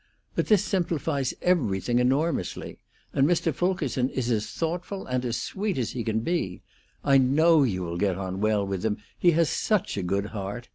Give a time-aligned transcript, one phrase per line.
[0.33, 2.79] But this simplifies everything enormously,
[3.13, 3.53] and Mr.
[3.53, 6.63] Fulkerson is as thoughtful and as sweet as he can be.
[7.03, 8.97] I know you will get on well with him.
[9.19, 10.69] He has such a good heart.